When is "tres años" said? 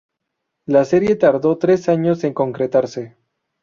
1.59-2.23